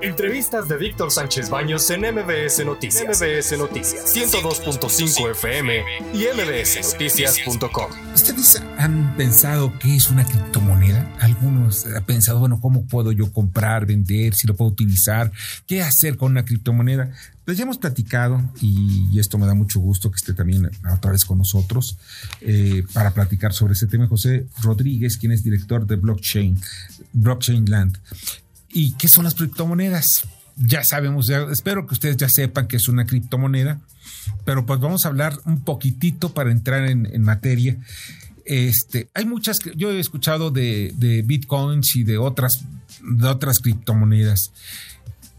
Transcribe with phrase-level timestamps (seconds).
[0.00, 3.20] Entrevistas de Víctor Sánchez Baños en MBS Noticias.
[3.20, 5.82] MBS Noticias 102.5 FM
[6.14, 7.90] y mbsnoticias.com.
[8.14, 11.12] ¿Ustedes han pensado qué es una criptomoneda?
[11.18, 15.32] Algunos han pensado, bueno, ¿cómo puedo yo comprar, vender, si lo puedo utilizar?
[15.66, 17.10] ¿Qué hacer con una criptomoneda?
[17.44, 21.24] Pues ya hemos platicado y esto me da mucho gusto que esté también otra vez
[21.24, 21.96] con nosotros
[22.40, 24.06] eh, para platicar sobre ese tema.
[24.06, 26.60] José Rodríguez, quien es director de Blockchain,
[27.14, 27.98] Blockchain Land.
[28.78, 30.22] ¿Y qué son las criptomonedas?
[30.54, 33.80] Ya sabemos, espero que ustedes ya sepan que es una criptomoneda,
[34.44, 37.76] pero pues vamos a hablar un poquitito para entrar en, materia.
[38.44, 42.60] Este, hay muchas, yo he escuchado de, bitcoins y de otras,
[43.02, 44.52] de otras criptomonedas.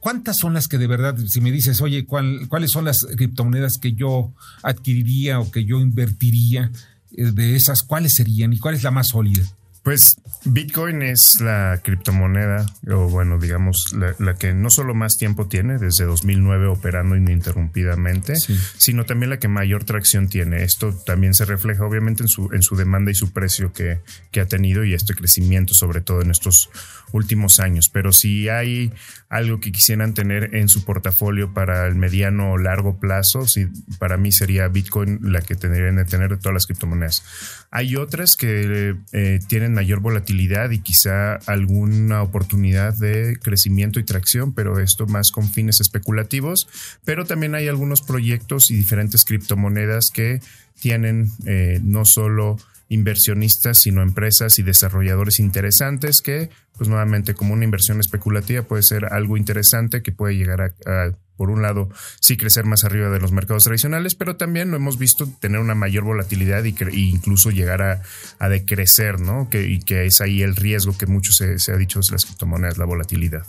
[0.00, 3.92] ¿Cuántas son las que de verdad, si me dices, oye, ¿cuáles son las criptomonedas que
[3.92, 4.32] yo
[4.64, 6.72] adquiriría o que yo invertiría
[7.16, 7.82] eh, de esas?
[7.82, 9.44] ¿Cuáles serían y cuál es la más sólida?
[9.82, 15.78] Pues Bitcoin es la criptomoneda, o bueno, digamos, la, que no solo más tiempo tiene,
[15.78, 20.64] desde 2009 operando ininterrumpidamente, sino también la que mayor tracción tiene.
[20.64, 24.00] Esto también se refleja obviamente en su, en su demanda y su precio que,
[24.30, 26.70] que ha tenido y este crecimiento, sobre todo en estos
[27.12, 27.88] últimos años.
[27.88, 28.92] Pero si hay
[29.28, 34.16] algo que quisieran tener en su portafolio para el mediano o largo plazo, sí, para
[34.16, 37.22] mí sería Bitcoin la que tendrían de tener de todas las criptomonedas.
[37.70, 44.52] Hay otras que eh, tienen mayor volatilidad y quizá alguna oportunidad de crecimiento y tracción,
[44.52, 46.68] pero esto más con fines especulativos.
[47.04, 50.40] Pero también hay algunos proyectos y diferentes criptomonedas que
[50.80, 52.56] tienen eh, no solo
[52.90, 59.06] inversionistas, sino empresas y desarrolladores interesantes que, pues nuevamente, como una inversión especulativa puede ser
[59.06, 61.88] algo interesante que puede llegar a, por un lado,
[62.20, 65.76] sí crecer más arriba de los mercados tradicionales, pero también lo hemos visto tener una
[65.76, 66.74] mayor volatilidad y,
[67.08, 69.48] incluso llegar a, decrecer, ¿no?
[69.48, 72.76] Que, y que es ahí el riesgo que mucho se, ha dicho de las criptomonedas,
[72.76, 73.46] la volatilidad.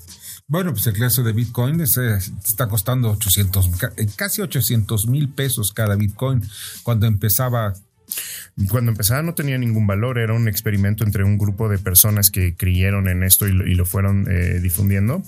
[0.47, 3.71] Bueno, pues el caso de Bitcoin está costando 800,
[4.15, 6.43] casi 800 mil pesos cada Bitcoin.
[6.83, 7.73] Cuando empezaba
[8.69, 12.55] cuando empezaba no tenía ningún valor, era un experimento entre un grupo de personas que
[12.55, 15.23] creyeron en esto y lo, fueron eh, difundiendo.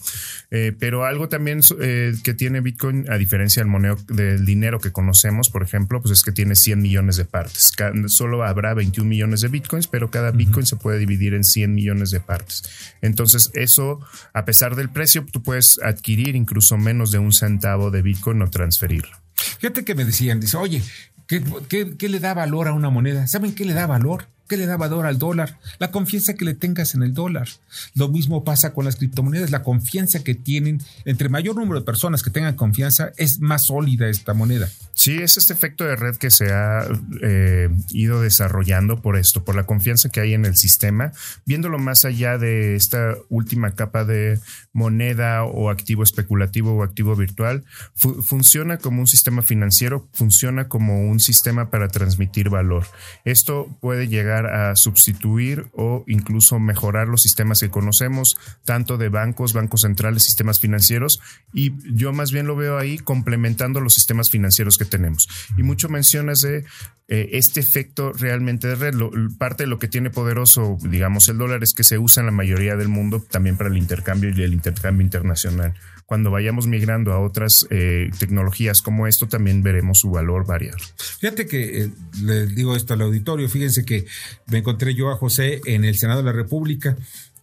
[0.52, 4.92] Eh, pero algo también eh, que tiene Bitcoin, a diferencia del, moneo, del dinero que
[4.92, 7.74] conocemos, por ejemplo, pues es que tiene 100 millones de partes.
[8.08, 12.12] solo habrá 21 millones de Bitcoins, pero cada Bitcoin se puede dividir en 100 millones
[12.12, 12.64] de partes.
[13.02, 14.00] Entonces, eso,
[14.34, 18.50] a pesar del precio, tú puedes adquirir incluso menos de un centavo de Bitcoin o
[18.50, 19.24] transferirlo.
[19.36, 20.82] Fíjate que me decían, dice, oye,
[21.28, 23.28] ¿Qué, le da valor a una moneda?
[23.28, 24.28] ¿Saben qué le da valor?
[24.48, 25.60] ¿Qué le da valor al dólar?
[25.80, 27.48] La confianza que le tengas en el dólar.
[27.96, 29.52] Lo mismo pasa con las criptomonedas.
[29.52, 34.10] La confianza que tienen, entre mayor número de personas que tengan confianza, es más sólida
[34.10, 34.70] esta moneda.
[34.96, 36.86] Sí, es este efecto de red que se ha
[37.22, 41.14] eh, ido desarrollando por esto, por la confianza que hay en el sistema,
[41.46, 44.40] viéndolo más allá de esta última capa de
[44.72, 47.64] moneda o activo especulativo o activo virtual,
[47.96, 52.86] funciona como un sistema financiero, funciona como un sistema para transmitir valor.
[53.26, 58.36] Esto puede llegar a sustituir o incluso mejorar los sistemas que conocemos,
[58.66, 61.20] tanto de bancos, bancos centrales, sistemas financieros,
[61.54, 65.28] y yo más bien lo veo ahí complementando los sistemas financieros que tenemos.
[65.58, 66.66] Y mucho mencionas de
[67.10, 68.94] eh, este efecto realmente de red.
[69.38, 72.32] parte de lo que tiene poderoso, digamos, el dólar es que se usa en la
[72.32, 75.74] mayoría del mundo también para el intercambio y el intercambio internacional.
[76.14, 80.80] Cuando vayamos migrando a otras eh, tecnologías como esto, también veremos su valor variar.
[81.20, 81.90] Fíjate que eh,
[82.22, 84.06] le digo esto al auditorio, fíjense que
[84.46, 86.96] me encontré yo a José en el Senado de la República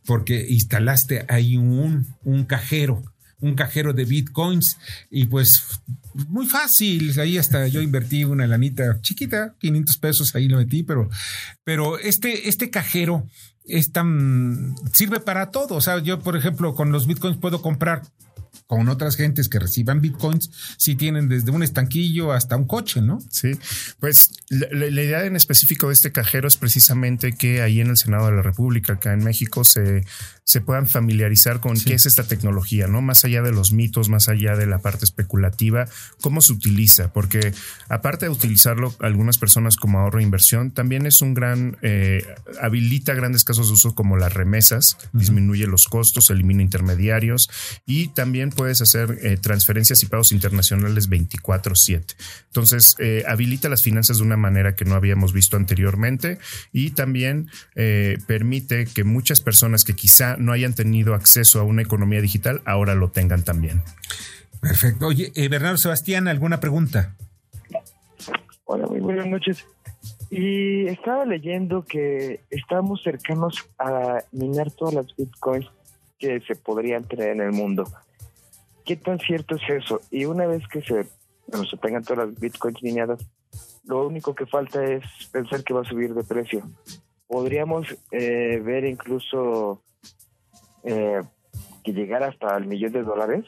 [0.06, 3.02] porque instalaste ahí un, un cajero
[3.40, 4.76] un cajero de bitcoins
[5.10, 5.80] y pues
[6.28, 7.18] muy fácil.
[7.18, 11.10] Ahí hasta yo invertí una lanita chiquita, 500 pesos, ahí lo metí, pero,
[11.64, 13.26] pero este, este cajero
[13.64, 15.74] es tan, sirve para todo.
[15.74, 18.02] O sea, yo, por ejemplo, con los bitcoins puedo comprar
[18.66, 23.18] con otras gentes que reciban bitcoins, si tienen desde un estanquillo hasta un coche, ¿no?
[23.28, 23.52] Sí,
[23.98, 28.26] pues la, idea en específico de este cajero es precisamente que ahí en el Senado
[28.26, 30.04] de la República, acá en México, se,
[30.44, 33.02] se puedan familiarizar con qué es esta tecnología, ¿no?
[33.02, 35.86] Más allá de los mitos, más allá de la parte especulativa,
[36.20, 37.52] cómo se utiliza, porque
[37.88, 42.24] aparte de utilizarlo algunas personas como ahorro e inversión, también es un gran, eh,
[42.60, 47.48] habilita grandes casos de uso como las remesas, disminuye los costos, elimina intermediarios
[47.86, 52.16] y también puedes hacer eh, transferencias y pagos internacionales 24/7.
[52.46, 56.38] Entonces, eh, habilita las finanzas de una manera que no habíamos visto anteriormente
[56.72, 61.82] y también eh, permite que muchas personas que quizá no hayan tenido acceso a una
[61.82, 63.82] economía digital ahora lo tengan también.
[64.60, 65.06] Perfecto.
[65.06, 67.14] Oye, Bernardo Sebastián, ¿alguna pregunta?
[68.64, 69.66] Hola, muy buenas noches.
[70.30, 75.66] Y estaba leyendo que estamos cercanos a minar todas las bitcoins
[76.20, 77.84] que se podrían tener en el mundo.
[78.90, 80.00] ¿Qué tan cierto es eso?
[80.10, 81.06] Y una vez que se,
[81.46, 83.24] bueno, se tengan todas las bitcoins lineadas,
[83.84, 86.68] lo único que falta es pensar que va a subir de precio.
[87.28, 89.80] Podríamos eh, ver incluso
[90.82, 91.22] eh,
[91.84, 93.44] que llegar hasta el millón de dólares.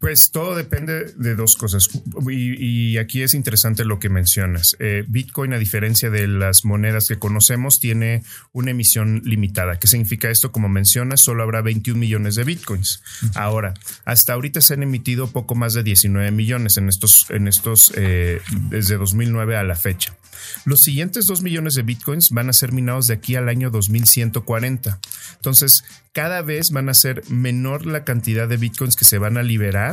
[0.00, 1.90] Pues todo depende de dos cosas.
[2.26, 4.74] Y, aquí es interesante lo que mencionas.
[4.78, 9.78] Eh, Bitcoin, a diferencia de las monedas que conocemos, tiene una emisión limitada.
[9.78, 10.52] ¿Qué significa esto?
[10.52, 13.02] Como mencionas, solo habrá 21 millones de Bitcoins.
[13.34, 13.74] Ahora,
[14.06, 18.40] hasta ahorita se han emitido poco más de 19 millones en estos, en estos eh,
[18.70, 20.16] desde 2009 a la fecha.
[20.64, 24.98] Los siguientes 2 millones de bitcoins van a ser minados de aquí al año 2140.
[25.36, 29.42] Entonces, cada vez van a ser menor la cantidad de bitcoins que se van a
[29.42, 29.89] liberar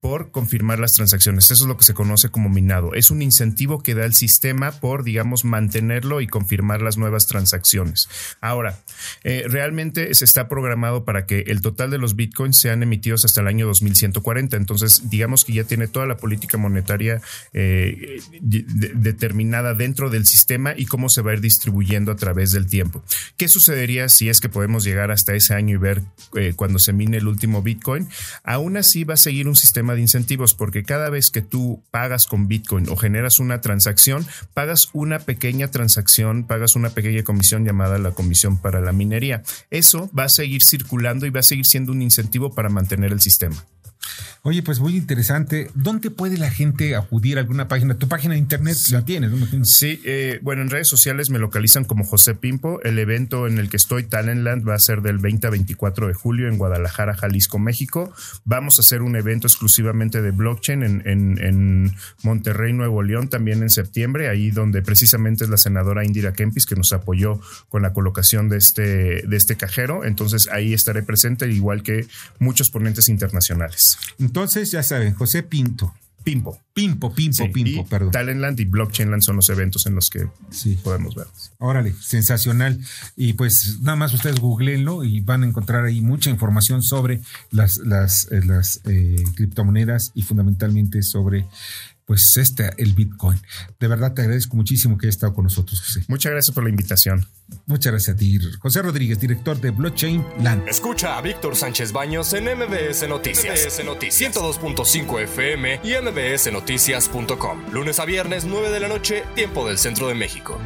[0.00, 1.50] por confirmar las transacciones.
[1.50, 2.94] Eso es lo que se conoce como minado.
[2.94, 8.08] Es un incentivo que da el sistema por, digamos, mantenerlo y confirmar las nuevas transacciones.
[8.40, 8.78] Ahora,
[9.24, 13.40] eh, realmente se está programado para que el total de los bitcoins sean emitidos hasta
[13.40, 14.56] el año 2140.
[14.56, 17.20] Entonces, digamos que ya tiene toda la política monetaria
[17.52, 22.66] eh, determinada dentro del sistema y cómo se va a ir distribuyendo a través del
[22.66, 23.02] tiempo.
[23.36, 26.02] ¿Qué sucedería si es que podemos llegar hasta ese año y ver
[26.34, 28.08] eh, cuando se mine el último bitcoin?
[28.44, 32.26] Aún así va a seguir un sistema de incentivos, porque cada vez que tú pagas
[32.26, 37.98] con Bitcoin o generas una transacción, pagas una pequeña transacción, pagas una pequeña comisión llamada
[37.98, 39.42] la comisión para la minería.
[39.70, 43.20] Eso va a seguir circulando y va a seguir siendo un incentivo para mantener el
[43.20, 43.64] sistema.
[44.46, 45.72] Oye, pues muy interesante.
[45.74, 47.98] ¿Dónde puede la gente acudir a alguna página?
[47.98, 49.64] Tu página de internet la tienes, ¿no?
[49.64, 52.80] Sí, eh, bueno, en redes sociales me localizan como José Pimpo.
[52.84, 56.14] El evento en el que estoy, Talentland, va a ser del 20 a 24 de
[56.14, 58.12] julio en Guadalajara, Jalisco, México.
[58.44, 63.70] Vamos a hacer un evento exclusivamente de blockchain en, en, Monterrey, Nuevo León, también en
[63.70, 68.48] septiembre, ahí donde precisamente es la senadora Indira Kempis que nos apoyó con la colocación
[68.48, 70.04] de este, de este cajero.
[70.04, 72.06] Entonces ahí estaré presente, igual que
[72.38, 73.98] muchos ponentes internacionales.
[74.36, 75.94] Entonces, ya saben, José Pinto.
[76.22, 76.60] Pimpo.
[76.74, 78.10] Pimpo, Pimpo, Pimpo, perdón.
[78.10, 80.78] Talentland y Blockchainland son los eventos en los que sí.
[80.84, 81.26] podemos ver.
[81.56, 82.78] Órale, sensacional.
[83.16, 87.78] Y pues nada más ustedes googleenlo y van a encontrar ahí mucha información sobre las,
[87.78, 91.46] las, eh, las eh, criptomonedas y fundamentalmente sobre
[92.06, 93.38] pues este, el Bitcoin.
[93.78, 96.04] De verdad te agradezco muchísimo que hayas estado con nosotros, José.
[96.08, 97.26] Muchas gracias por la invitación.
[97.66, 100.68] Muchas gracias a ti, José Rodríguez, director de Blockchain Land.
[100.68, 103.66] Escucha a Víctor Sánchez Baños en MBS Noticias.
[103.66, 107.72] MBS Noticias 102.5 FM y MBSNoticias.com.
[107.72, 110.60] Lunes a viernes, 9 de la noche, tiempo del centro de México.